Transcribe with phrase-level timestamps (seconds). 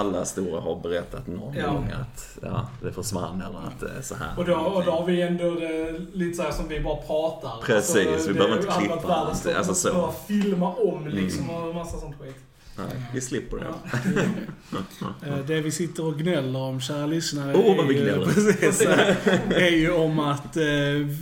[0.00, 1.66] alla stora har berättat någon Ja.
[1.72, 4.28] gång att ja, det försvann eller att det är så här.
[4.38, 7.66] Och då, och då har vi ändå det lite så här som vi bara pratar.
[7.66, 9.92] Precis, vi det behöver inte klippa allt, alltså så.
[9.94, 11.62] Bara filma om liksom Mm.
[11.62, 12.36] och massa sånt skit.
[12.78, 13.64] Nej, vi slipper det.
[13.66, 14.78] Ja.
[15.26, 18.24] Eh, Det vi sitter och gnäller om, kära lyssnare, Åh, vad vi är ju- gnäller.
[18.34, 18.80] Precis,
[19.50, 20.62] är ju om att eh,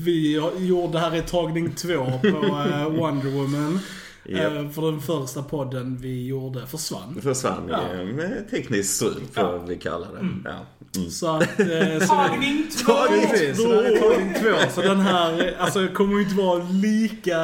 [0.05, 2.28] vi gjorde, här är tagning två på
[2.72, 3.80] eh, Wonder Woman.
[4.28, 4.52] Japp.
[4.56, 7.19] Eh, För den första podden vi gjorde försvann.
[7.23, 7.80] Försvann Ja.
[8.05, 10.28] med tekniskt strul, får vi kalla det.
[10.45, 10.77] Ja.
[10.97, 11.10] Mm.
[11.10, 11.42] Så att...
[11.60, 12.92] eh, så Tagning två!
[13.09, 14.70] Precis, så det här är tagning två.
[14.75, 17.39] Så den här, alltså kommer ju inte vara lika...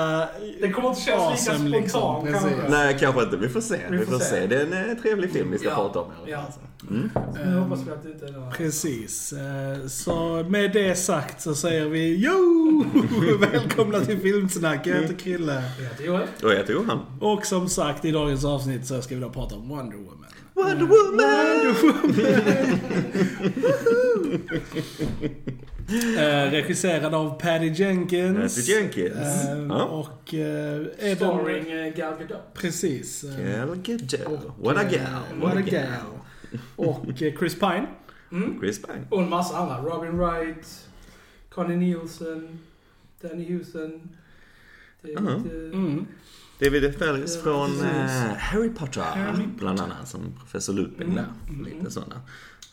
[0.60, 2.24] Det kommer inte kännas lika awesome, liksom.
[2.26, 2.42] Precis.
[2.42, 2.68] kanske.
[2.68, 3.36] Nej, kanske inte.
[3.36, 3.80] Vi får se.
[3.90, 4.24] Vi, Vi får, se.
[4.24, 4.46] se.
[4.46, 5.74] Det är en eh, trevlig film vi ska Ja.
[5.74, 6.44] prata om Ja.
[6.90, 7.10] Mm.
[7.46, 8.50] Nu hoppas vi att det inte är det.
[8.56, 9.32] Precis.
[9.32, 12.84] Eh, Så med det sagt så säger vi Jo!
[13.52, 14.86] Välkomna till Filmsnack.
[14.86, 15.62] Jag heter Krille.
[15.78, 16.26] Jag heter Joel.
[16.42, 16.98] Och jag heter Johan.
[17.20, 20.20] Och som sagt i dagens avsnitt så ska vi då prata om Wonder Woman.
[20.54, 21.74] Wonder Woman!
[26.18, 28.56] Eh, regisserad av Patty Jenkins.
[28.56, 29.44] Patty Jenkins.
[29.48, 29.84] Eh, Ja.
[29.84, 31.16] Och eh, den...
[31.16, 32.54] Starring eh, Gal Gadot.
[32.54, 33.24] Precis.
[33.24, 34.44] eh, Gal Gadot.
[34.44, 35.40] och, What a eh, gal.
[35.40, 36.18] What a gal.
[36.76, 37.86] Och eh, Chris Pine.
[38.32, 38.58] Mm.
[38.60, 39.06] Chris Pine.
[39.10, 39.82] Och en massa andra.
[39.90, 40.88] Robin Wright,
[41.48, 42.58] Connie Nielsen,
[43.22, 44.08] Danny Houston.
[45.02, 45.30] David, Ja.
[45.30, 46.06] eh, Mm.
[46.58, 46.90] David Ja,
[47.42, 47.84] från precis.
[47.84, 49.00] eh, Harry Potter.
[49.00, 51.14] Harry Bland annat som professor Lupin Mm.
[51.16, 51.26] där.
[51.48, 51.64] Mm.
[51.64, 52.20] Lite sådana.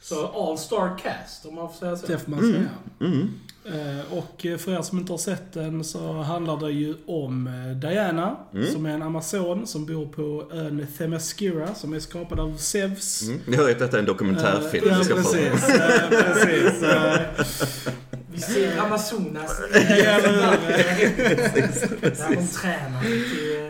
[0.01, 2.07] Så all star cast om man får säga så.
[2.07, 2.69] Det får man säga.
[2.99, 3.29] Mm.
[3.65, 7.78] Eh, Och för er som inte har sett den så handlar det ju om eh,
[7.89, 8.72] Diana, Mm.
[8.72, 13.22] som är en amazon som bor på ön Themyscira, som är skapad av Zeus.
[13.27, 13.39] Mm.
[13.47, 15.31] Jag hör ju att detta är en dokumentärfilm vi ja, ska få.
[15.33, 15.69] precis.
[15.69, 16.83] eh, precis.
[16.83, 17.19] eh,
[18.33, 19.61] Vi ser Amazonas.
[19.73, 20.31] Ja, eller
[22.01, 23.03] Där de tränar.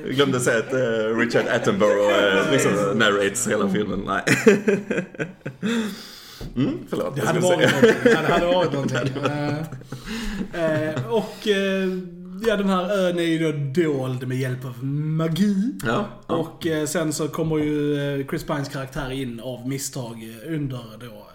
[0.06, 4.04] Jag glömde säga att eh, Richard Attenborough uh, liksom narrates hela filmen.
[4.08, 4.24] Nej.
[6.56, 7.16] Mm, förlåt.
[7.16, 8.02] Det hade varit någonting.
[8.04, 9.24] Det hade varit någonting.
[10.54, 11.48] Eh, Och
[12.48, 15.74] ja, den här ön är ju då dold med hjälp av magi.
[15.86, 16.36] Ja, ja.
[16.36, 21.28] Och sen så kommer ju Chris Pines karaktär in av misstag under då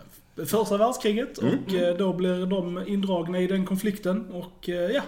[0.47, 1.39] första världskriget.
[1.43, 1.55] Mm.
[1.55, 4.27] Och då blir de indragna i den konflikten.
[4.31, 5.03] Och ja,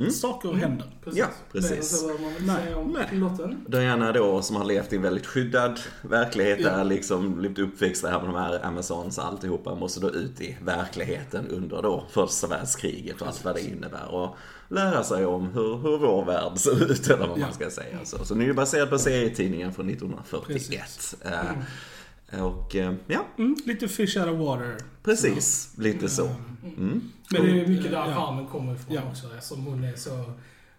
[0.00, 0.12] Mm.
[0.12, 0.86] saker händer.
[1.12, 1.98] Ja, Men precis.
[2.00, 3.06] så behöver man väl Nej, säga om nej.
[3.10, 3.64] piloten.
[3.68, 6.70] Diana då som har levt i en väldigt skyddad verklighet Ja.
[6.70, 10.56] där liksom blivit uppväxt där med de här Amazons och alltihopa måste då ut i
[10.64, 14.36] verkligheten under då första världskriget och allt vad det innebär och
[14.68, 17.42] lära sig om hur, hur vår värld ser ut eller vad Ja.
[17.46, 17.98] man ska säga.
[18.04, 21.14] Så, så den är ju baserad på serietidningen från 1941.
[22.32, 24.76] Och eh, ja, Mm, lite fish out of water.
[25.02, 25.74] precis.
[25.78, 26.26] Lite så.
[26.76, 27.02] Mm.
[27.30, 28.14] Men det är mycket där Ja.
[28.14, 29.02] charmen kommer ifrån Ja.
[29.10, 29.26] också.
[29.36, 30.24] Eftersom hon är så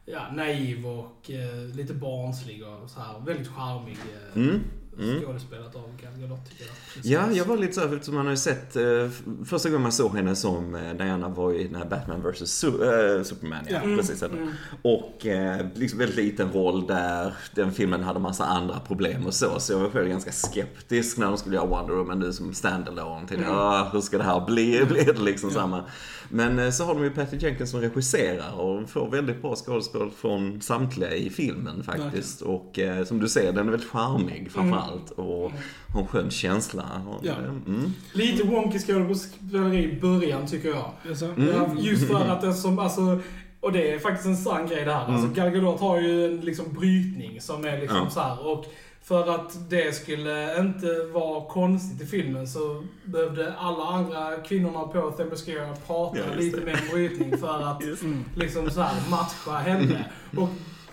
[0.05, 3.19] ja, naiv och eh, lite barnslig och så här.
[3.25, 3.97] Väldigt charmig
[4.33, 4.59] eh, Mm.
[4.99, 5.21] Mm.
[5.23, 7.29] skådespelat av Gal Gadot tycker jag.
[7.29, 9.09] Ja, jag var lite så här, eftersom man har ju sett, eh,
[9.45, 12.63] första gången man såg henne som eh, Diana var i den här Batman vs.
[12.63, 14.23] Su- eh, Superman, ja, Mm, precis.
[14.23, 14.49] mm.
[14.81, 19.59] Och eh, liksom väldigt liten roll där, den filmen hade massa andra problem och så,
[19.59, 23.27] så jag var själv ganska skeptisk när de skulle göra Wonder Woman nu som standalone.
[23.27, 23.57] Tänkte, Mm.
[23.57, 24.85] ah, hur ska det här bli?
[24.89, 25.83] Blir det liksom samma?
[26.29, 30.11] Men eh, så har de ju Patty Jenkins som regisserar och får väldigt bra skådespel
[30.11, 32.41] från samtliga i filmen faktiskt.
[32.41, 35.11] Och eh, som du säger, den är väldigt charmig framförallt.
[35.11, 35.51] Och
[35.93, 36.85] har en skön känsla.
[37.23, 37.31] Ja.
[37.31, 37.93] eh, mm.
[38.13, 40.91] Lite wonky skådespeleri i början tycker jag.
[41.09, 41.77] Alltså, Mm.
[41.77, 43.19] Just för att det som, alltså,
[43.59, 45.05] och det är faktiskt en sann grej det här.
[45.05, 45.33] Alltså Mm.
[45.33, 48.09] Gal Gadot har ju en liksom brytning som är liksom Ja.
[48.09, 48.47] så här.
[48.47, 48.65] Och
[49.03, 55.11] för att det skulle inte vara konstigt i filmen så behövde alla andra kvinnorna på
[55.11, 56.65] Themyscira prata Ja, lite det.
[56.65, 57.81] mer brytning för att
[58.35, 60.05] liksom så här matcha henne.
[60.37, 60.49] Och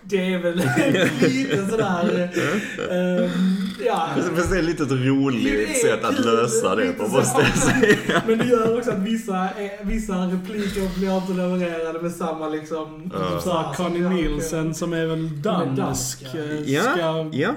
[0.08, 0.56] det är väl
[1.20, 2.30] lite sådär...
[2.90, 3.30] Uh,
[3.86, 4.08] ja.
[4.36, 8.22] Fast det är lite ett roligt sätt att lösa det på, måste jag säga.
[8.26, 9.48] Men det gör också att vissa,
[9.82, 13.10] vissa repliker blir inte levererade med samma liksom...
[13.14, 13.40] Ja.
[13.40, 16.40] Så här, Connie Nielsen som är väl dansk, dansk, ja.
[16.40, 17.54] eh, Ja, ska ja.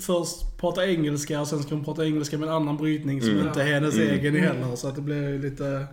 [0.00, 3.46] Först prata engelska och sen ska hon prata engelska med en annan brytning som Mm.
[3.46, 4.08] inte är hennes Mm.
[4.10, 4.76] egen heller.
[4.76, 5.86] Så att det blir lite...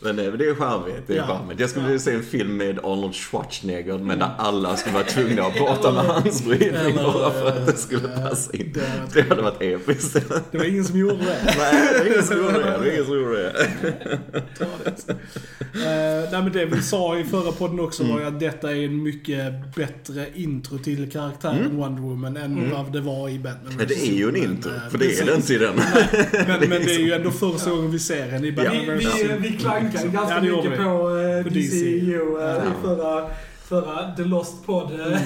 [0.00, 1.02] Men det, det är charmigt.
[1.06, 1.26] Det är Ja.
[1.26, 1.60] charmigt.
[1.60, 5.42] Jag skulle vilja se en film med Arnold Schwarzenegger men där alla skulle vara tvungna
[5.42, 8.72] att prata med hans brytning Eller, bara för att det skulle eh, passa in.
[8.74, 10.12] det- Det hade varit episkt.
[10.50, 11.38] Det var ingen som gjorde det.
[11.58, 12.78] Nej, det är ingen som gjorde det.
[12.82, 13.52] Det är ingen som gjorde det.
[15.74, 18.14] Eh, nej men det vi sa i förra podden också Mm.
[18.14, 21.76] var ju att detta är en mycket bättre intro till karaktären Mm.
[21.76, 24.98] Wonder Woman än vad det var i Batman Men det är ju en intro, för
[24.98, 25.74] det är det inte i den.
[26.46, 29.14] Men, men det är ju ändå första gången vi ser henne i Batman Vi, vs.
[29.40, 29.58] vi,
[29.92, 30.76] vi klankade ganska Ja, mycket vi.
[30.76, 30.82] på,
[31.18, 31.86] eh, På DCU DC.
[31.86, 32.56] eh, Ja.
[32.56, 33.30] i förra,
[33.68, 34.90] förra The Lost Pod.
[34.94, 35.18] Mm.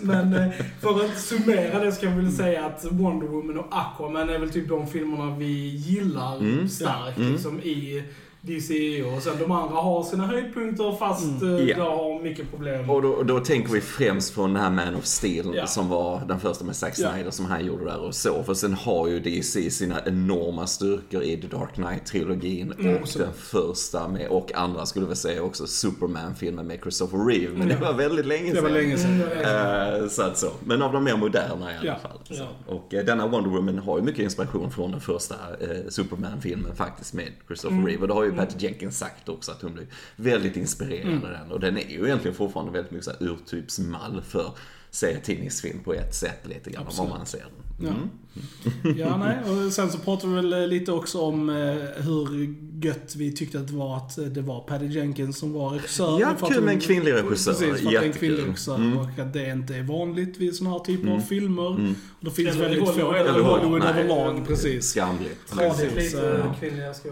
[0.00, 0.50] men eh,
[0.80, 4.50] för att summera det ska jag väl säga att Wonder Woman och Aquaman är väl
[4.50, 6.68] typ de filmerna vi gillar Mm.
[6.68, 7.32] starkt Mm.
[7.32, 8.02] liksom i
[8.42, 9.04] DCEU.
[9.16, 11.68] Och sen de andra har sina höjdpunkter fast Mm.
[11.68, 11.76] Ja.
[11.76, 12.90] de har mycket problem.
[12.90, 15.66] Och då, då tänker vi främst från den här Man of Steel Ja.
[15.66, 16.94] som var den första med Zack.
[16.96, 18.42] Snyder som han gjorde där och så.
[18.42, 23.32] För sen har ju DC sina enorma styrkor i The Dark Knight-trilogin Mm, och den
[23.36, 27.58] första med, och andra skulle vi säga också, Superman-filmen med Christopher Reeve.
[27.58, 28.78] Men det var väldigt länge Det var sedan.
[28.78, 29.22] länge sedan.
[29.22, 30.50] Mm, Så att så.
[30.64, 32.18] Men av de mer moderna i alla fall.
[32.30, 32.46] Så.
[32.66, 37.14] Och eh, denna Wonder Woman har ju mycket inspiration från den första eh, Superman-filmen faktiskt
[37.14, 37.86] med Christopher Mm.
[37.86, 38.02] Reeve.
[38.02, 39.86] Och det har ju Patty Jenkins sagt också att hon blev
[40.16, 41.24] väldigt inspirerad Mm.
[41.24, 41.52] av den.
[41.52, 44.52] Och den är ju egentligen fortfarande väldigt mycket så urtypsmall för
[44.90, 47.67] serietidningsfilm på ett sätt lite grann om man ser den.
[47.80, 47.88] Ja.
[47.88, 48.98] Mm.
[48.98, 49.66] Ja, nej.
[49.66, 51.56] Och sen så pratade vi väl eh, lite också om eh,
[52.04, 52.54] hur
[52.84, 56.20] gött vi tyckte att det var att eh, det var Patty Jenkins som var regissör.
[56.20, 57.52] Ja, kul med en kvinnlig regissör.
[57.52, 58.98] Precis, för att det är en kvinnlig regissör Mm.
[58.98, 61.26] och att det inte är vanligt vid sådana här typer av Mm.
[61.26, 61.70] filmer.
[61.76, 61.94] Mm.
[62.18, 64.84] Och det finns Eller väldigt få, eller Hollywood överlag, precis.
[64.84, 65.50] Skamligt.
[65.56, 66.14] Precis,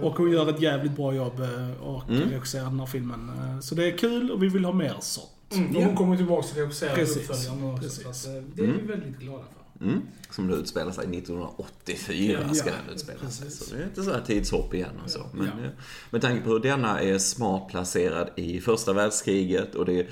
[0.02, 1.40] Och hon gör ett jävligt bra jobb
[1.80, 2.30] och Mm.
[2.30, 3.30] regisserar den här filmen.
[3.62, 5.26] Så det är kul och vi vill ha mer sånt.
[5.52, 8.12] Mm, och hon kommer tillbaka till regissera Precis, uppföljaren också.
[8.12, 8.86] Så det är vi Mm.
[8.86, 9.65] väldigt glada för.
[9.80, 10.00] Mm.
[10.30, 13.50] Som det utspelar sig 1984 Ja, ska ja, den utspela sig.
[13.50, 15.20] Så det är inte så här tidshopp igen och så.
[15.32, 15.64] Men Ja.
[15.64, 15.70] eh,
[16.10, 20.06] med tanke på hur denna är smart placerad i första världskriget och det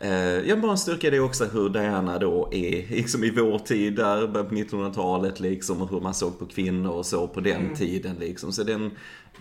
[0.00, 0.12] Eh,
[0.48, 4.26] jag bara en styrka det också hur Diana då är, liksom i vår tid där,
[4.26, 7.76] på 1900-talet liksom, och hur man såg på kvinnor och så på den Mm.
[7.76, 8.52] tiden liksom.
[8.52, 8.90] Så den,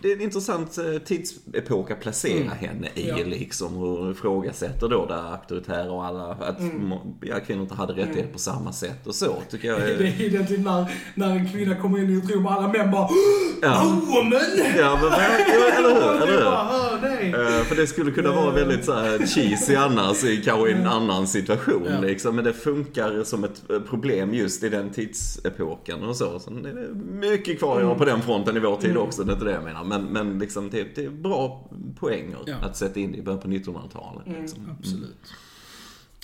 [0.01, 2.49] det är en intressant eh, tidsepok att placera Mm.
[2.57, 3.15] henne i Ja.
[3.25, 6.91] liksom, hon ifrågasätter då det auktoritära och alla, att Mm.
[7.21, 8.33] ja, kvinnor inte hade rättigheter Mm.
[8.33, 10.21] på samma sätt och så, tycker jag Det är...
[10.25, 12.91] är den typ när, när en kvinna kommer in i ett rum och alla män
[12.91, 13.09] bara
[13.61, 14.01] Ja.
[14.07, 14.41] Woman!
[14.77, 16.21] Ja, men, eller hur?
[16.23, 16.43] Eller hur?
[16.45, 17.29] bara, dig.
[17.29, 21.27] Eh, för det skulle kunna vara väldigt så här cheesy annars i kanske en annan
[21.27, 21.99] situation Ja.
[22.01, 22.35] liksom.
[22.35, 26.39] Men det funkar som ett eh, problem just i den tidsepoken och så.
[26.39, 26.87] Så det är
[27.31, 29.01] mycket kvar att göra på den fronten i vår tid Mm.
[29.03, 29.83] också, det är inte det jag menar.
[29.87, 32.55] Men, men liksom, det, det är bra poänger Ja.
[32.55, 34.27] att sätta in det i början på 1900-talet.
[34.27, 34.41] Mm.
[34.41, 34.69] Liksom.
[34.79, 35.15] Absolut.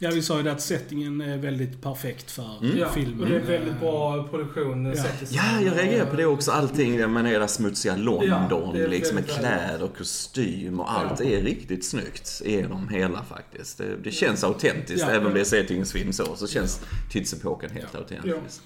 [0.03, 2.77] Ja, vi sa ju det att settingen är väldigt perfekt för Mm.
[2.77, 3.19] Ja, filmen.
[3.23, 4.85] och det är väldigt bra produktion.
[4.85, 5.03] Ja.
[5.29, 6.51] Ja, jag reagerar på det också.
[6.51, 11.25] Allting det med det smutsiga London, Ja, liksom med kläder och kostym och allt Ja.
[11.25, 13.77] är riktigt snyggt genom hela faktiskt.
[13.77, 15.09] Det, det känns autentiskt, Ja.
[15.13, 16.81] även om det är serietidningsfilm så, så känns
[17.11, 17.99] tidsepoken helt Ja.
[17.99, 18.61] autentisk.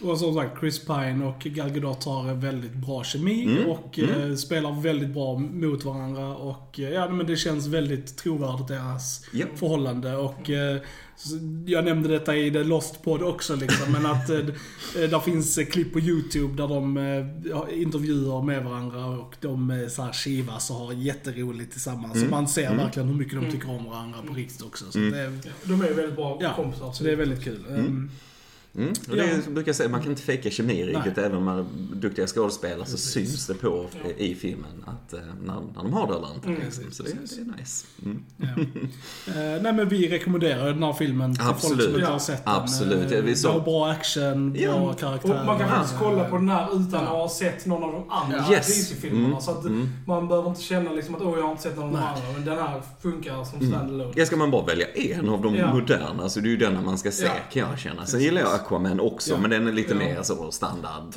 [0.00, 3.66] Och som sagt, Chris Pine och Gal Gadot har en väldigt bra kemi Mm.
[3.70, 6.36] och eh, spelar väldigt bra mot varandra.
[6.36, 9.46] Och eh, ja, men det känns väldigt trovärdigt deras Ja.
[9.56, 10.16] förhållande.
[10.16, 10.78] Och eh,
[11.66, 15.58] jag nämnde detta i The Lost Pod också liksom, men att eh, eh, där finns
[15.58, 20.02] eh, klipp på YouTube där de eh, har intervjuer med varandra och de eh, så
[20.02, 22.20] här kivas och har jätteroligt tillsammans.
[22.20, 24.84] Så man ser verkligen hur mycket de tycker om varandra på riktigt också.
[24.90, 25.12] Så Mm.
[25.12, 25.32] det, är-
[25.64, 26.92] De är väldigt bra ja, kompisar.
[26.92, 27.64] så det är väldigt kul.
[28.76, 28.88] Mm.
[29.10, 31.18] Och det är, brukar jag säga, man kan inte fejka kemi riktigt.
[31.18, 33.10] Även om man är duktiga skådespelare så Precis.
[33.12, 34.10] syns det på Ja.
[34.16, 36.48] i filmen att eh, när, när de har det eller inte.
[36.48, 36.92] Mm.
[36.92, 37.86] Så det, det är nice.
[38.04, 38.22] Mm.
[38.36, 38.46] Ja.
[39.32, 41.82] Eh, nej men vi rekommenderar den här filmen till folk Absolut.
[41.84, 42.54] som inte Ja, har sett den.
[42.54, 43.12] absolut.
[43.12, 45.40] Eh, Vi har bra action, bra Ja, karaktärer.
[45.40, 47.08] Och man kan faktiskt kolla på den här utan att Ja.
[47.08, 48.66] ha sett någon av de andra Yes.
[48.66, 49.26] DC-filmerna.
[49.28, 49.40] Mm.
[49.40, 49.88] Så att Mm.
[50.06, 52.32] man behöver inte känna liksom att åh, jag har inte sett någon av de andra.
[52.34, 53.72] Men den här funkar som Mm.
[53.72, 54.12] standalone.
[54.16, 55.74] Ja, ska man bara välja en av de Ja.
[55.74, 57.32] moderna så det är ju denna man ska se Ja.
[57.52, 58.06] kan jag känna.
[58.06, 59.38] Sen gillar jag Aquaman också Ja.
[59.40, 59.98] men den är lite Ja.
[59.98, 61.12] mer så standard.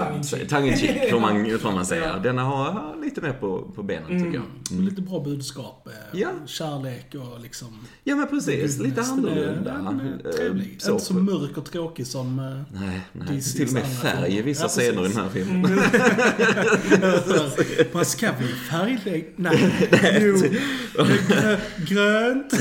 [0.50, 1.12] Tongue in cheek.
[1.12, 2.06] Får man, får man säga.
[2.08, 2.16] Ja.
[2.24, 4.24] Denna har, lite mer på, på benen Mm.
[4.24, 4.46] tycker jag.
[4.80, 5.88] Och Lite bra budskap.
[5.88, 6.30] eh, Ja.
[6.46, 7.68] Kärlek och liksom...
[8.04, 9.02] Ja men precis, lite.
[9.02, 9.72] Den annorlunda.
[9.74, 10.76] den Eh, Trevlig.
[10.82, 10.92] så.
[10.92, 12.40] Inte så mörk och tråkig som...
[12.40, 13.42] eh, Nej, nej.
[13.42, 15.66] Till och med färg i vissa Ja, scener i den här filmen.
[15.66, 15.80] Mm.
[17.92, 19.26] Vad ska vi färglägga?
[19.36, 19.74] Nej,
[20.22, 20.36] jo.
[21.04, 22.54] grö- Grönt.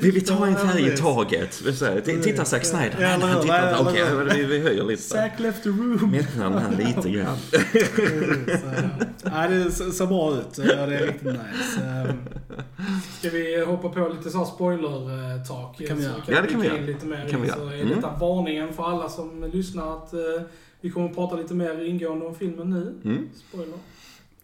[0.00, 1.62] Vill vi ta en färg i taget?
[2.22, 2.96] Titta Zack Snyder.
[3.00, 5.02] Ja, Nej, han Nej, eller Okej, vi, vi höjer lite.
[5.02, 6.10] Zack left the room.
[6.10, 7.36] Mättnar den här lite grann.
[9.24, 10.58] Ja, det ser bra ut.
[10.58, 11.80] Ja, det är riktigt nice.
[11.84, 12.18] Ehm,
[13.18, 15.86] Ska vi hoppa på lite så här spoiler-tak?
[15.88, 16.22] kan vi Så göra.
[16.26, 16.80] Ja, det kan vi göra.
[16.80, 17.74] Lite mer kan vi så göra.
[17.74, 17.94] är Mm.
[17.96, 20.20] detta varningen för alla som lyssnar att eh,
[20.80, 22.94] vi kommer att prata lite mer ingående om filmen nu.
[23.10, 23.28] Mm.
[23.48, 23.78] Spoiler.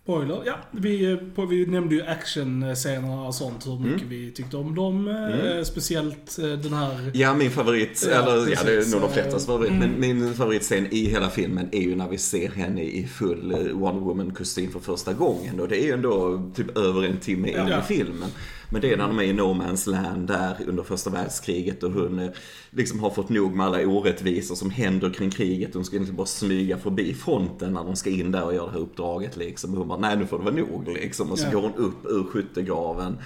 [0.05, 0.43] Spoiler.
[0.47, 4.09] Ja, vi, eh, vi nämnde ju actionscenerna och sånt, hur mycket Mm.
[4.09, 5.09] vi tyckte om dem.
[5.09, 5.15] eh,
[5.51, 5.65] Mm.
[5.65, 7.11] Speciellt eh, den här...
[7.15, 8.93] Ja, min favorit, Ja, eller ja, det är precis.
[8.93, 9.91] nog de flestas favorit, Mm.
[9.91, 14.01] men min favoritscen i hela filmen är ju när vi ser henne i full Wonder
[14.01, 15.61] Woman-kostym för första gången.
[15.61, 17.79] Och det är ju ändå typ över en timme in Ja.
[17.79, 18.29] i filmen.
[18.75, 21.93] Men det är när de är i No Man's Land där under första världskriget och
[21.93, 22.31] hon eh,
[22.71, 25.75] liksom har fått nog med alla orättvisor som händer kring kriget.
[25.75, 28.73] Hon ska egentligen bara smyga förbi fronten när de ska in där och göra det
[28.73, 29.73] här uppdraget liksom.
[29.73, 31.31] Och hon bara, nej nu får det vara nog liksom.
[31.31, 31.52] Och så Ja.
[31.52, 33.19] går hon upp ur skyttegraven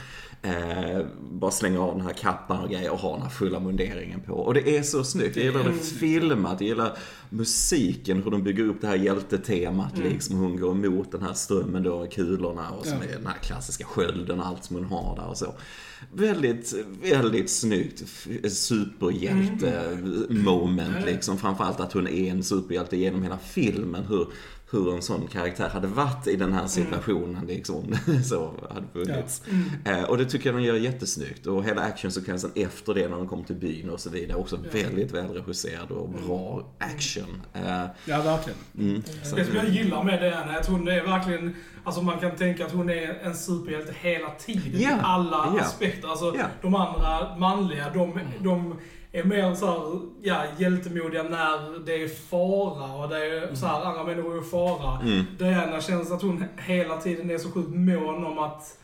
[0.42, 1.00] Eh,
[1.32, 4.32] bara slänger av den här kappan och grejer och har den här fulla munderingen på.
[4.32, 5.36] Och det är så snyggt.
[5.36, 6.98] Jag gillar det filmat, jag gillar
[7.30, 10.36] musiken, hur de bygger upp det här hjältetemat liksom.
[10.36, 13.04] Hon går emot den här strömmen då, kulorna och som Ja.
[13.04, 15.54] är den här klassiska skölden och allt som hon har där och så.
[16.12, 18.02] Väldigt, väldigt snyggt
[18.52, 21.38] superhjälte-moment liksom.
[21.38, 24.04] Framförallt att hon är en superhjälte genom hela filmen.
[24.04, 24.26] Hur,
[24.70, 27.94] hur en sån karaktär hade varit i den här situationen liksom.
[28.24, 29.42] Så hade funnits.
[29.84, 31.46] Eh, och det tycker jag de gör jättesnyggt.
[31.46, 34.38] Och hela actionsekvensen efter det när de kommer till byn och så vidare.
[34.38, 37.17] Också väldigt välregisserad och bra action.
[37.54, 38.58] Eh, Ja, verkligen.
[38.78, 42.18] mm, så- Det som jag gillar med det är att hon är verkligen, alltså man
[42.18, 44.80] kan tänka att hon är en superhjälte hela tiden.
[44.80, 45.60] Ja, I alla ja.
[45.62, 46.08] aspekter.
[46.08, 46.44] Alltså Ja.
[46.62, 48.74] de andra manliga, de, de
[49.12, 53.84] är mer så här, ja, hjältemodiga när det är fara och det är så här,
[53.84, 55.00] andra människor är i fara.
[55.00, 55.24] Mm.
[55.38, 58.78] Diana känns att hon hela tiden är så sjukt mån om att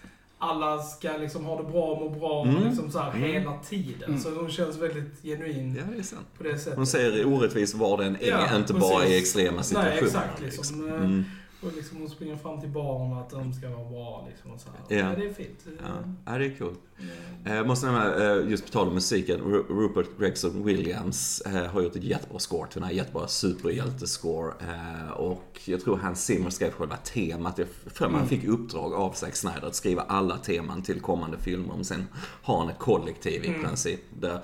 [0.51, 2.65] alla ska liksom ha det bra och må bra Mm.
[2.69, 3.23] liksom så här, Mm.
[3.23, 4.21] hela tiden.
[4.21, 6.05] Så hon känns väldigt genuin Ja, det
[6.39, 6.77] på det sättet.
[6.77, 9.21] Hon ser orättvis var den är, Ja, inte bara i precis.
[9.23, 9.91] extrema situationer.
[9.95, 10.41] Nej, exakt.
[10.43, 11.25] Liksom.
[11.64, 11.73] Mm.
[11.73, 14.26] Och liksom hon springer fram till barnen att de ska vara bra.
[14.30, 14.97] Liksom, och så här.
[14.99, 15.11] Ja.
[15.11, 15.16] Ja.
[15.16, 15.59] det är fint.
[15.83, 15.88] Ja,
[16.26, 16.78] ja, det är coolt.
[17.47, 21.66] Eh, Jag måste nämna, eh, just på tal om musiken, Ru- Rupert Gregson Williams eh,
[21.66, 24.52] har gjort ett jättebra score till den här jättebra superhjältescore.
[24.61, 27.59] Eh, Och jag tror Hans Zimmer skrev själva temat.
[27.59, 31.38] Jag för mig han fick uppdrag av Zack Snyder att skriva alla teman till kommande
[31.38, 31.75] filmer.
[31.75, 32.09] Men sen
[32.42, 34.00] har han ett kollektiv i princip.
[34.21, 34.40] Där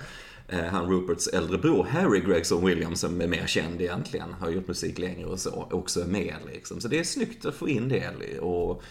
[0.70, 4.98] han Ruperts äldre bror Harry Gregson Williams, som är mer känd egentligen, har gjort musik
[4.98, 6.80] längre och så, också är med liksom.
[6.80, 8.38] Så det är snyggt att få in det.
[8.38, 8.82] Och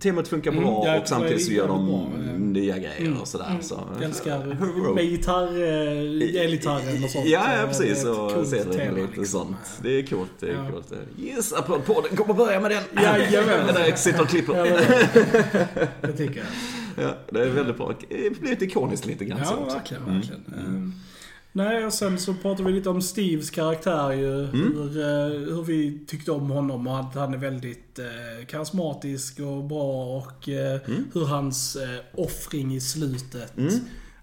[0.00, 2.10] temat funkar Mm, bra ja, och samtidigt så gör de bra.
[2.14, 2.52] Mm.
[2.52, 3.58] nya grejer och sådär.
[3.62, 4.44] Så, Jag älskar
[4.94, 7.26] med gitarr, eh, elgitarren och sånt.
[7.26, 8.02] Ja, ja Eh, precis.
[8.02, 9.24] det är ett Och coolt ser det lite liksom.
[9.26, 9.56] sånt.
[9.82, 10.30] Det är coolt.
[10.40, 10.70] Det är Ja.
[10.70, 10.92] coolt.
[11.18, 12.82] Yes, Applådpodden kommer börja med den.
[13.02, 13.66] Jajamän.
[13.74, 14.66] Där sitter och klipper.
[14.66, 14.78] Ja,
[16.00, 16.46] det tycker jag.
[16.96, 17.94] Ja, det är väldigt bra.
[18.40, 19.76] Blivit ikoniskt lite grann Ja, också.
[19.76, 20.02] verkligen.
[20.02, 20.14] Mm.
[20.16, 20.44] verkligen.
[20.58, 20.90] Eh,
[21.56, 24.44] Nej, och sen så pratar vi lite om Steves karaktär ju.
[24.44, 24.72] Mm.
[24.76, 29.64] Hur, eh, hur vi tyckte om honom och att han är väldigt eh, karismatisk och
[29.64, 31.04] bra och eh, Mm.
[31.14, 33.52] hur hans eh, offring i slutet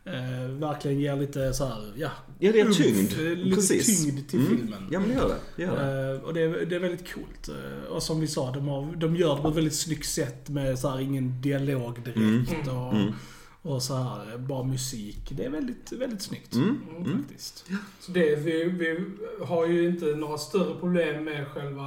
[0.06, 2.10] eh, verkligen ger lite så här, ja,
[2.43, 3.13] Ja, det är umf, tyngd.
[3.13, 4.03] eh, lite Precis.
[4.05, 4.57] tyngd till Mm.
[4.57, 4.88] filmen.
[4.91, 5.36] Ja, men det gör det.
[5.55, 6.15] det, gör det.
[6.15, 7.50] Eh, och det är, det är väldigt coolt.
[7.50, 10.50] Eh, och som vi sa, de, har, de gör det på ett väldigt snyggt sätt
[10.50, 12.17] med så här, ingen dialog direkt
[12.67, 12.77] Mm.
[12.77, 15.31] och, och så här, bara musik.
[15.31, 16.53] Det är väldigt, väldigt snyggt.
[16.55, 16.77] Mm.
[16.98, 17.65] Mm, faktiskt.
[18.00, 19.00] Så det, vi, vi
[19.45, 21.83] har ju inte några större problem med själva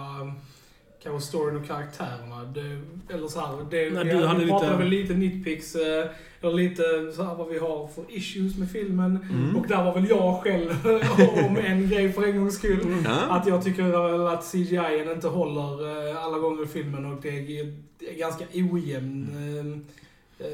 [1.04, 2.44] kanske storyn och karaktärerna.
[2.54, 2.80] Det,
[3.14, 6.06] eller så här, det, Nej, vi, du vi hade pratar lite- väl lite nitpicks, eh,
[6.40, 6.82] eller lite
[7.16, 9.18] så här vad vi har för issues med filmen.
[9.32, 9.56] Mm.
[9.56, 10.70] Och där var väl jag själv
[11.46, 12.80] om en grej för en gångs skull.
[12.82, 13.04] Mm.
[13.28, 17.28] Att jag tycker väl att CGI inte håller eh, alla gånger i filmen och det
[17.28, 19.78] är, det är ganska ojämn eh, eh,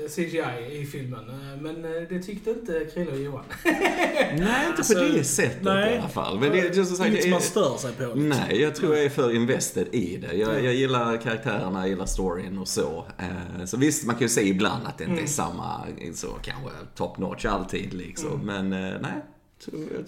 [0.09, 1.28] CGI i filmen.
[1.30, 3.44] Eh, Men eh, det tyckte inte Krille och Johan.
[3.64, 5.94] Nej, inte Alltså, på det sättet nej.
[5.94, 6.38] i alla fall.
[6.40, 8.02] Men det är just så Inget som man sagt, stör sig på.
[8.02, 8.28] liksom.
[8.28, 10.32] Nej, jag tror jag är för invested i det.
[10.37, 13.06] Jag, jag gillar karaktärerna, jag gillar storyn och så.
[13.18, 16.70] Eh, Så visst, man kan ju säga ibland att det inte är samma, så kanske
[16.94, 18.40] top notch alltid liksom.
[18.47, 19.12] Men eh, nej.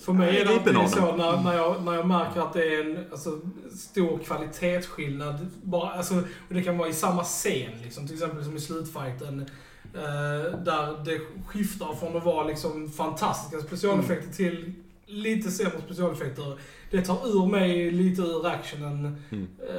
[0.00, 2.80] För mig är det alltid så när, när, jag, när jag märker att det är
[2.80, 3.40] en alltså,
[3.78, 5.46] stor kvalitetsskillnad.
[5.62, 6.14] Bara, alltså,
[6.48, 9.46] och det kan vara i samma scen, liksom, till exempel som i slutfighten.
[9.94, 14.32] Eh, där det skiftar från att vara liksom, fantastiska specialeffekter Mm.
[14.62, 14.72] till
[15.06, 16.58] lite sämre specialeffekter.
[16.90, 19.49] Det tar ur mig lite ur actionen Mm.
[19.68, 19.75] eh,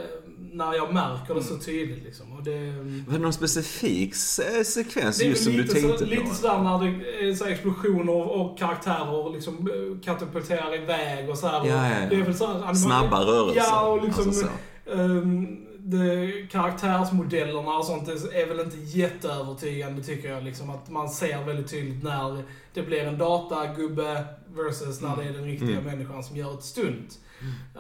[0.51, 2.03] när jag märker det så tydligt.
[2.03, 2.31] Liksom.
[2.37, 2.59] Och det,
[3.07, 6.35] Var det någon specifik se- sekvens det just som du lite, så, tänkte lite på?
[6.35, 11.47] sådär när det är så explosioner och, och karaktärer liksom eh, katapulterar iväg och så
[11.47, 11.65] här.
[11.67, 12.09] Ja, ja, ja.
[12.09, 13.61] Det är väl så här, Snabba rörelser.
[13.61, 14.47] Ja, och liksom Alltså
[14.85, 14.91] så.
[14.91, 20.43] ehm, det, karaktärsmodellerna och sånt är, väl inte jätteövertygande tycker jag.
[20.43, 25.33] Liksom, att man ser väldigt tydligt när det blir en datagubbe versus när det är
[25.33, 25.83] den riktiga Mm.
[25.83, 27.19] människan som gör ett stunt.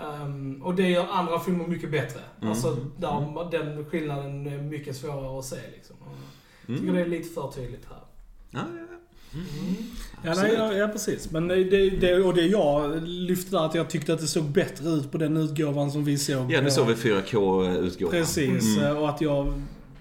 [0.03, 2.19] Ehm, och det gör andra filmer mycket bättre.
[2.37, 2.49] Mm.
[2.49, 5.55] Alltså, där den skillnaden är mycket svårare att se.
[5.75, 5.95] Liksom.
[6.67, 6.95] Jag tycker Mm.
[6.95, 7.97] det är lite för tydligt här.
[8.51, 8.97] Ja, ja, ja.
[10.25, 11.31] Ja, nej, ja, ja, precis.
[11.31, 14.89] Men det, det, och det jag lyfte där, att jag tyckte att det såg bättre
[14.89, 16.51] ut på den utgåvan som vi såg.
[16.51, 18.11] Ja, nu såg vi 4K-utgåvan.
[18.11, 18.83] Precis, Mm.
[18.89, 19.53] eh, och att jag...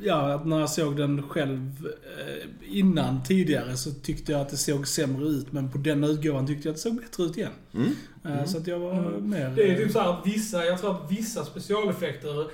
[0.05, 1.87] Ja, när jag såg den själv
[2.19, 5.53] eh, innan tidigare så tyckte jag att det såg sämre ut.
[5.53, 7.51] Men på den utgåvan tyckte jag att det såg bättre ut igen.
[7.75, 7.89] Mm.
[8.25, 9.31] Eh, Så att jag var Mm.
[9.31, 9.53] mer...
[9.57, 12.51] Det är typ såhär att vissa, jag tror att vissa specialeffekter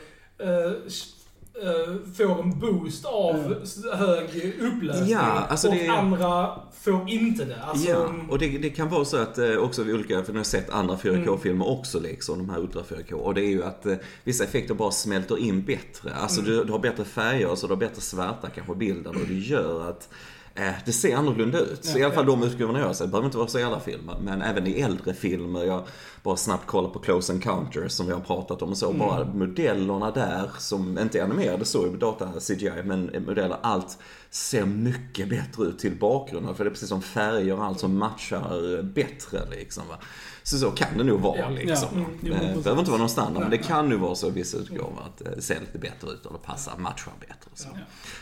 [2.17, 3.55] får en boost av
[3.95, 5.09] hög upplösning.
[5.09, 6.51] Ja, alltså och det- andra
[6.81, 7.63] får inte det.
[7.63, 10.39] Alltså, Ja, och det, det kan vara så att eh, också vid olika, för nu
[10.39, 11.79] har jag sett andra 4K-filmer Mm.
[11.79, 13.13] också liksom, de här Ultra 4K.
[13.15, 16.15] Och det är ju att eh, vissa effekter bara smälter in bättre.
[16.15, 16.53] Alltså Mm.
[16.53, 19.91] du, du har bättre färger, så du har bättre svärta kanske bilden och det gör
[19.91, 20.09] att
[20.55, 21.85] eh, det ser annorlunda ut.
[21.85, 23.07] Så I alla fall de utgåvorna jag har sett.
[23.07, 24.17] Det behöver inte vara så i alla filmer.
[24.25, 25.65] Men även i äldre filmer.
[25.65, 25.83] Jag
[26.23, 28.93] bara snabbt kollar på Close Encounters som vi har pratat om och så.
[28.93, 32.83] Bara modellerna där som inte är animerade så i data CGI.
[32.85, 33.99] Men modeller, allt
[34.31, 36.55] ser mycket bättre ut till bakgrunden.
[36.55, 39.89] För det är precis som färger och allt som matchar bättre liksom.
[39.89, 39.99] Va?
[40.43, 41.49] Så så kan det nog vara Ja.
[41.49, 41.89] liksom.
[41.93, 41.99] Ja.
[41.99, 42.11] Mm.
[42.23, 42.41] Jo, Eh.
[42.41, 45.03] Det behöver inte vara någon standard, men det kan nu vara så i vissa utgåvor
[45.07, 47.35] att det ser lite bättre ut eller passar, matchar bättre.
[47.53, 47.69] Och så.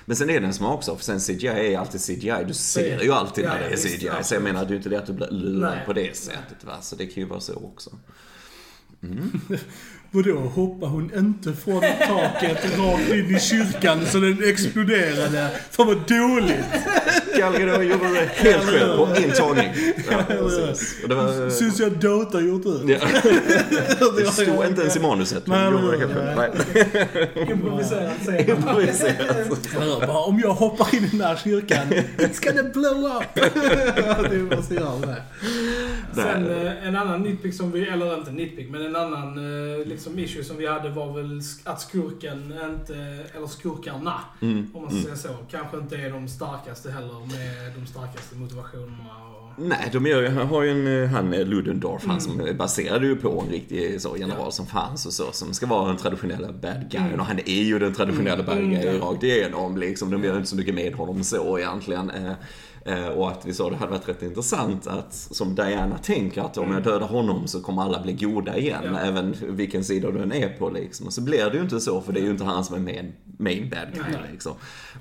[0.04, 2.44] Men sen är det en smaksak, för sen CGI är alltid CGI.
[2.46, 4.10] Du ser ju alltid när det är CGI.
[4.24, 6.64] Så jag menar, det är ju inte det att du blir lurad på det sättet.
[6.64, 6.72] Va?
[6.80, 7.86] Så det kan ju vara så också.
[10.11, 15.50] Vadå, hoppar hon inte från taket rakt in i kyrkan så den exploderade?
[15.71, 16.64] Fan vad dåligt!
[17.38, 19.69] Gal Gadot gjorde det helt själv på intagning.
[20.11, 21.02] Ja, precis.
[21.02, 21.50] Och det var...
[21.50, 22.83] Syns jag Dota gjort ut?
[22.88, 22.99] Ja.
[24.16, 25.47] Det stod inte ens i manuset.
[25.47, 27.50] men gjorde det helt själv.
[27.50, 28.12] Improviserat.
[29.81, 31.87] Jag bara, om jag hoppar in i den här kyrkan,
[32.19, 33.50] it's gonna blow up!
[34.31, 35.23] det måste göra det.
[36.23, 40.18] Sen eh, en annan nitpick som vi, eller inte nitpick, men en annan eh, liksom
[40.18, 42.94] issue som vi hade var väl att skurken inte,
[43.37, 44.70] eller skurkarna, Mm.
[44.75, 49.11] om man ska säga så, kanske inte är de starkaste heller med de starkaste motivationerna
[49.26, 49.37] och...
[49.58, 52.46] Nej, de gör, har ju en, eh, han Ludendorff, han som Mm.
[52.46, 55.88] är baserad ju på en riktig så, general som fanns och så, som ska vara
[55.88, 57.20] den traditionella bad guyen.
[57.20, 59.06] Och han är ju den traditionella bad Mm, guyen ja.
[59.06, 60.11] rakt igenom liksom.
[60.11, 62.11] De gör inte så mycket med honom så egentligen.
[62.11, 62.32] Eh,
[63.16, 66.73] Och att vi sa det hade varit rätt intressant att, som Diana tänker, att om
[66.73, 68.83] jag dödar honom så kommer alla bli goda igen.
[68.85, 68.95] Mm.
[68.95, 69.00] Ja.
[69.00, 71.07] Även vilken sida du än är på liksom.
[71.07, 72.81] Och så blir det ju inte så, för det är ju inte han som är
[72.81, 74.31] main, main bad guy Nej.
[74.33, 74.52] liksom.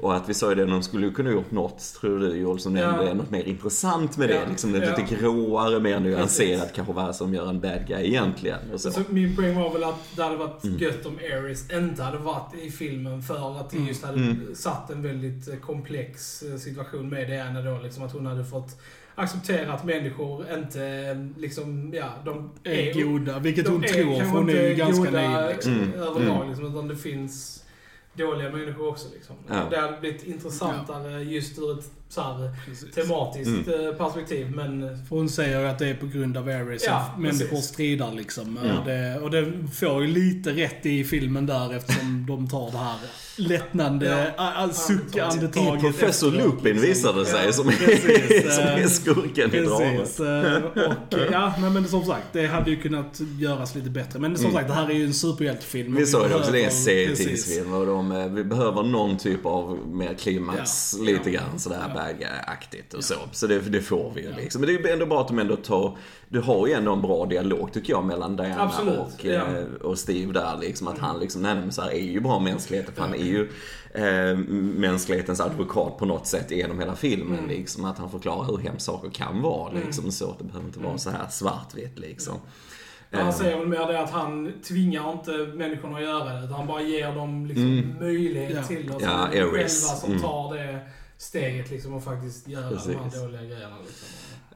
[0.01, 2.59] Och att vi sa ju det, de skulle ju kunna gjort något, tror du Joel,
[2.59, 2.91] som Ja.
[2.91, 4.35] nämnde, något mer intressant med det.
[4.35, 4.41] Ja.
[4.49, 4.95] Liksom det Ja.
[4.97, 8.59] lite gråare, mer nyanserat kanske vad som gör en bad guy egentligen.
[8.73, 8.91] Och så.
[8.91, 10.77] Så min poäng var väl att det hade varit Mm.
[10.77, 14.55] gött om Ares inte hade varit i filmen för att det just hade Mm.
[14.55, 17.74] satt en väldigt eh, komplex eh, situation med Diana då.
[17.83, 18.81] Liksom att hon hade fått
[19.15, 24.49] acceptera att människor inte liksom, ja, de Är goda, vilket hon är tror, för hon
[24.49, 25.73] är ju ganska naiv liksom.
[25.73, 25.93] Mm.
[25.93, 26.47] överlag, Mm.
[26.49, 27.63] liksom, utan det finns
[28.13, 29.07] dåliga människor också.
[29.13, 29.35] Liksom.
[29.49, 29.67] Ja.
[29.69, 32.91] Det hade blivit intressantare just ur ett så här, Precis.
[32.95, 33.87] tematiskt Mm.
[33.87, 37.19] eh, perspektiv, men För hon säger att det är på grund av Ares Ja, att
[37.19, 37.65] människor precis.
[37.65, 38.59] stridar liksom.
[38.63, 38.79] Ja.
[38.79, 42.77] Och, det, och det får ju lite rätt i filmen där eftersom de tar det
[42.77, 42.95] här
[43.37, 44.69] lättnande Ja.
[44.73, 45.79] suckandetaget.
[45.79, 46.81] I Professor Lupin liksom.
[46.81, 48.55] visade det sig Ja, som, är, precis.
[48.55, 49.97] som är skurken i dramat.
[49.97, 50.19] Precis.
[50.19, 54.19] eh, Och ja, nej, men som sagt, det hade ju kunnat göras lite bättre.
[54.19, 54.55] Men som Mm.
[54.57, 55.95] sagt, det här är ju en superhjältefilm.
[55.95, 56.85] Vi sa ju också, det är en precis.
[56.85, 61.03] serietidningsfilm och de, eh, vi behöver någon typ av mer klimax, Ja.
[61.05, 61.39] lite Ja.
[61.41, 62.03] grann sådär Ja.
[62.03, 63.15] bad guy-aktigt och så.
[63.31, 64.61] Så det, det får vi ju liksom.
[64.61, 65.97] Men det är ändå bra att de ändå tar,
[66.29, 69.31] du har ju ändå en bra dialog tycker jag mellan Diana Absolut, och, ja.
[69.31, 70.87] eh, och Steve där liksom.
[70.87, 73.49] Att han liksom, nej men så här är ju bra mänsklighet, för han är ju
[73.93, 74.37] eh,
[74.79, 77.49] mänsklighetens advokat på något sätt genom hela filmen Mm.
[77.49, 77.85] liksom.
[77.85, 80.11] Att han förklarar hur hemskt saker kan vara liksom.
[80.11, 82.33] Så att det behöver inte vara så här svartvitt liksom.
[83.11, 86.53] Han Eh, säger väl mer det att han tvingar inte människorna att göra det, utan
[86.53, 87.95] han bara ger dem liksom Mm.
[87.99, 88.63] möjlighet Ja.
[88.63, 88.93] till det.
[89.01, 90.21] Ja, Så är själva som Mm.
[90.21, 90.79] tar det
[91.17, 92.95] steget liksom och faktiskt göra de Precis.
[92.95, 93.75] här dåliga grejerna.
[93.85, 94.07] Liksom.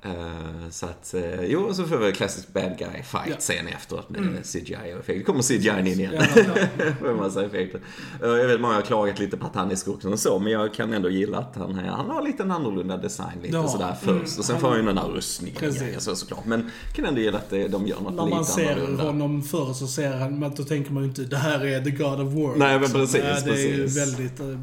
[0.01, 3.35] Eh, så att, eh, jo, så får vi klassisk bad guy fight Ja.
[3.39, 4.43] sen efteråt med Mm.
[4.43, 5.23] CGI och effekter.
[5.23, 6.13] kommer CGI in igen.
[6.35, 6.55] Ja.
[7.01, 7.81] Med massa effekter.
[8.23, 10.51] Eh, jag vet många har klagat lite på att han är skurken och så, men
[10.51, 13.67] jag kan ändå gilla att han, han har lite en annorlunda design lite Ja.
[13.67, 14.09] sådär först.
[14.09, 14.21] Mm.
[14.21, 16.03] Och sen Han- får han ju den där rustningen och Precis.
[16.03, 16.45] så, såklart.
[16.45, 19.03] Men kan ändå gilla att de gör något När lite man ser annorlunda.
[19.03, 21.91] honom förr så ser han, men då tänker man ju inte det här är the
[21.91, 22.55] God of War.
[22.55, 22.99] Nej, men liksom.
[22.99, 23.97] precis, Det är ju precis.
[23.97, 24.57] väldigt uh,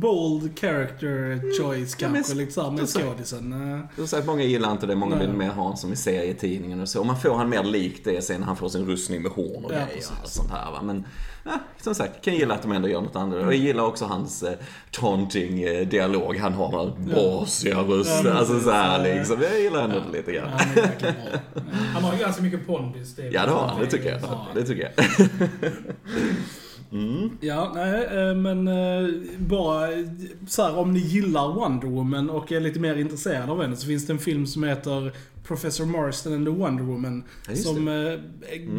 [0.00, 3.52] bold character choice Ja, men kanske, liksom, med skådisen.
[3.52, 5.96] Eh, Jag har sagt, många gillar inte det, många vill mer ha honom som i
[5.96, 7.04] serietidningen och så.
[7.04, 9.72] Man får han mer likt det sen när han får sin rustning med horn och
[9.72, 10.82] Ja, grejer och sånt här va.
[10.82, 11.04] Men
[11.44, 11.50] ja,
[11.82, 13.46] som sagt, kan gilla att de ändå gör något annorlunda.
[13.46, 14.52] Och jag gillar också hans eh,
[14.90, 16.36] taunting eh, dialog.
[16.36, 18.26] Han har den brasiga rösten.
[18.26, 19.14] Ja, alltså så här Ja.
[19.18, 19.42] liksom.
[19.42, 20.50] Jag gillar ändå det lite grann.
[21.94, 23.14] Han har ju ganska mycket pondus.
[23.32, 23.80] Ja, det har han.
[23.80, 24.20] Det tycker jag.
[24.22, 24.46] Ja.
[24.54, 25.06] Det tycker jag.
[26.92, 27.30] Mm.
[27.40, 30.06] Ja, nej, eh, men eh, bara eh,
[30.48, 33.86] så här, om ni gillar Wonder Woman och är lite mer intresserade av henne så
[33.86, 35.12] finns det en film som heter
[35.44, 37.24] Professor Marston and the Wonder Woman.
[37.48, 37.94] Ja, som eh,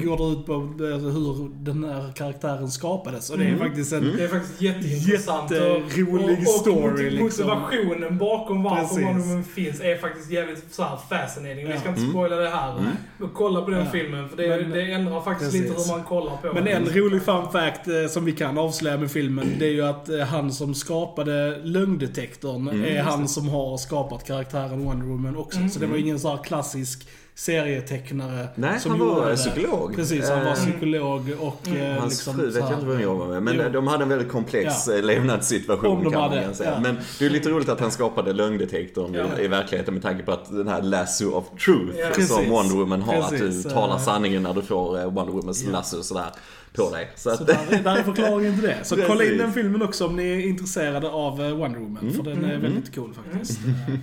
[0.03, 3.29] går ut på eh, hur den här karaktären skapades.
[3.29, 3.59] Och det är Mm.
[3.59, 4.13] faktiskt en...
[4.17, 5.51] Det är faktiskt jätteintressant.
[5.51, 7.45] Jätterolig och, och story, moti- liksom.
[7.47, 9.05] motivationen bakom varför Precis.
[9.05, 11.65] Wonder Woman finns är faktiskt jävligt så här fascinating.
[11.67, 11.79] Vi Ja.
[11.79, 12.11] ska inte Mm.
[12.11, 12.71] spoila det här.
[12.79, 12.91] Mm.
[13.17, 13.91] Men kolla på den Ja.
[13.91, 15.69] filmen, för det, Men- det ändrar faktiskt Precis.
[15.69, 18.97] lite hur man kollar på Men en rolig fun fact eh, som vi kan avslöja
[18.97, 23.49] med filmen, det är ju att eh, han som skapade lögndetektorn Mm, är han som
[23.49, 25.57] har skapat karaktären Wonder Woman också.
[25.57, 25.69] Mm.
[25.69, 28.47] Så det var ingen så här klassisk serietecknare.
[28.55, 29.35] Nej, som han var det.
[29.35, 29.95] psykolog.
[29.95, 33.15] Precis, han var Eh, psykolog och eh, Hans liksom fru vet jag inte vem jag
[33.15, 33.69] var med, men Jo.
[33.73, 34.93] de hade en väldigt komplex Ja.
[34.95, 35.01] ja.
[35.01, 36.71] levnadssituation de kan hade, man säga.
[36.71, 36.79] ja.
[36.79, 39.39] Men det är lite roligt att han skapade lögndetektorn Ja.
[39.39, 42.49] i, verkligheten med tanke på att den här lasso of truth som.
[42.49, 44.01] Wonder Woman har, Precis, att du talar eh.
[44.01, 46.31] sanningen när du får eh, Wonder Womans lasso sådär
[46.75, 47.09] på dig.
[47.15, 48.77] Så Så där, är- där är förklaringen till det.
[48.83, 49.37] Så kolla in Precis.
[49.37, 52.11] den filmen också om ni är intresserade av eh, Wonder Woman.
[52.13, 53.59] För den är väldigt cool faktiskt.
[53.65, 53.93] Eh,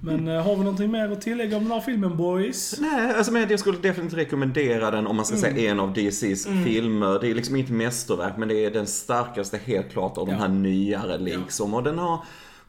[0.00, 2.74] Men eh, har vi någonting mer att tillägga om den här filmen boys?
[2.80, 5.54] Nej, alltså men jag skulle definitivt rekommendera den om man ska Mm.
[5.54, 7.18] säga en av DCs filmer.
[7.20, 10.38] Det är liksom inte mästerverk, men det är den starkaste helt klart av de Ja.
[10.38, 11.74] här nyare liksom.
[11.74, 12.24] Och den har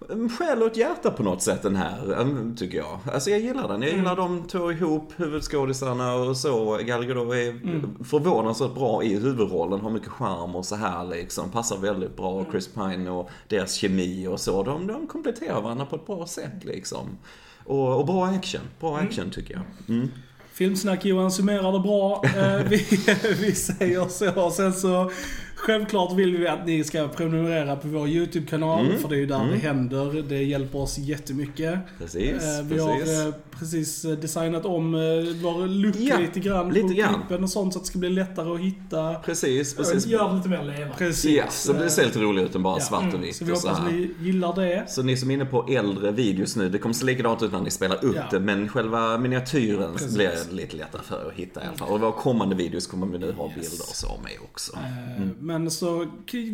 [0.10, 3.00] en själ och ett hjärta på något sätt den här, mm, tycker jag.
[3.14, 3.82] Alltså jag gillar den.
[3.82, 6.78] Jag gillar de två ihop, huvudskådisarna och så.
[6.78, 8.04] Gal Gadot är Mm.
[8.04, 11.52] förvånansvärt bra i huvudrollen, har mycket charm och så här liksom.
[11.52, 12.46] Passar väldigt bra.
[12.52, 14.64] Chris Pine och deras kemi och så.
[14.64, 17.18] De, de kompletterar varandra på ett bra sätt liksom.
[17.66, 18.62] Och, och bra action.
[18.80, 19.96] Bra action tycker jag.
[19.98, 20.12] Mm.
[20.54, 22.22] Filmsnack Johan summerar det bra.
[22.26, 22.78] Eh, vi,
[23.40, 24.52] vi säger så.
[24.52, 25.12] Sen så
[25.60, 29.00] Självklart vill vi att ni ska prenumerera på vår YouTube-kanal, Mm.
[29.02, 29.52] för det är ju där Mm.
[29.52, 30.24] det händer.
[30.30, 31.80] Det hjälper oss jättemycket.
[31.98, 33.18] Precis, Eh, vi precis.
[33.18, 35.00] har eh, precis eh, designat om eh,
[35.44, 37.14] vår look Ja, lite grann lite på grann.
[37.14, 39.14] klippen och sånt så att det ska bli lättare att hitta.
[39.14, 40.06] Precis, precis.
[40.06, 40.96] Gör det lite mer levande.
[40.98, 41.32] Precis.
[41.38, 42.80] Ja, så det ser lite roligare ut än bara Ja.
[42.86, 43.22] svart och Mm.
[43.22, 43.92] vitt Så vi och så hoppas här.
[43.92, 44.86] ni gillar det.
[44.90, 47.62] Så ni som är inne på äldre videos nu, det kommer se likadant ut när
[47.62, 48.24] ni spelar upp Ja.
[48.32, 50.16] det, men själva miniatyren Precis.
[50.16, 51.90] blir lite lättare för att hitta i alla fall.
[51.90, 53.56] Och våra kommande videos kommer vi nu ha Yes.
[53.56, 54.74] bilder och så med också.
[54.76, 55.30] Eh, Mm.
[55.48, 56.06] Men så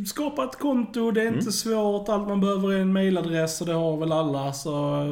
[0.06, 2.10] skapa ett konto, det är inte svårt.
[2.10, 4.54] Allt man behöver är en mailadress och det har väl alla.
[4.54, 5.06] Så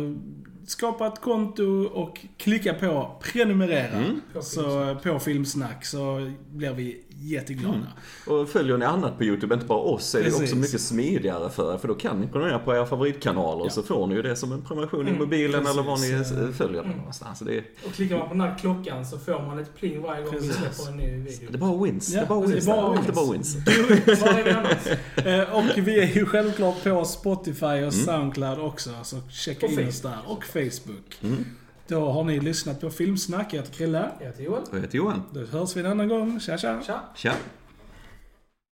[0.65, 3.98] skapa ett konto och klicka på prenumerera.
[3.98, 4.22] Mm.
[4.41, 7.88] Så på Filmsnack så blir vi jätteglada.
[8.27, 10.41] Och följer ni annat på YouTube, inte bara oss, är det Precis.
[10.41, 11.77] också mycket smidigare för er.
[11.77, 13.69] För då kan ni prenumerera på era favoritkanaler Ja.
[13.69, 16.38] så får ni ju det som en prenumeration i Mm, mobilen eller var ni precis.
[16.38, 17.39] eh, följer den någonstans.
[17.39, 20.01] Så det, är, Och klickar man på den här klockan så får man ett pling
[20.01, 20.55] varje gång vi Precis.
[20.75, 21.47] släpper en ny video.
[21.51, 22.10] det är bara wins.
[22.10, 22.67] Ja, det är bara det wins.
[22.67, 23.55] Allt är bara wins.
[25.25, 25.31] Vi?
[25.31, 28.89] Eh, Och vi är ju självklart på Spotify och Soundcloud också.
[29.03, 30.15] Så checka Och in oss Facebook.
[30.25, 30.31] där.
[30.31, 31.17] Och Facebook.
[31.23, 31.45] Mm.
[31.91, 33.54] Då har ni lyssnat på Filmsnack.
[33.54, 34.10] Jag heter Krille.
[34.19, 34.63] Jag heter Johan.
[34.71, 35.23] Jag heter Johan.
[35.32, 36.39] Då hörs vi en annan gång.
[36.39, 36.82] Tja tja!
[36.86, 36.99] Tja!
[37.15, 37.34] Tja.